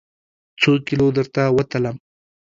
[0.61, 1.95] څوکیلو درته وتلم؟